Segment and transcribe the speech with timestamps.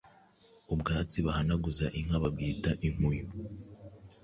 [0.73, 3.25] Ubwatsi bahanaguza inka bwitwa Inkuyo